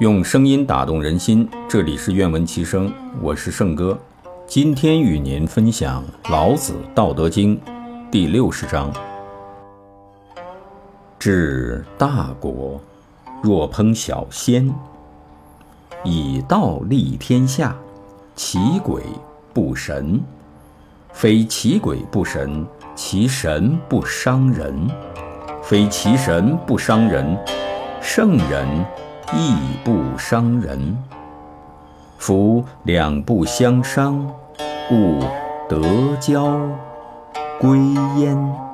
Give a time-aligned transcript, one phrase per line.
[0.00, 3.98] 用声音打动人心，这里是愿闻其声，我是圣哥。
[4.46, 7.54] 今天与您分享《老子·道德经》
[8.10, 8.90] 第六十章：
[11.18, 12.80] 治大国，
[13.42, 14.72] 若烹小鲜，
[16.02, 17.76] 以道立天下，
[18.34, 19.02] 其鬼
[19.52, 20.18] 不神。
[21.12, 24.88] 非其鬼不神，其神不伤人；
[25.62, 27.36] 非其神不伤人，
[28.00, 28.66] 圣人
[29.34, 29.54] 亦
[29.84, 30.96] 不伤人。
[32.18, 34.28] 夫两不相伤，
[34.88, 35.20] 故
[35.68, 35.80] 得
[36.20, 36.58] 交
[37.58, 37.78] 归
[38.16, 38.69] 焉。